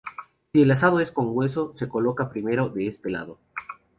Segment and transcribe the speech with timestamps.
[0.51, 3.37] Si el asado es con hueso, se coloca primero este lado.